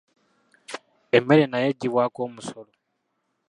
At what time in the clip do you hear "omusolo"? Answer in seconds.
2.27-2.71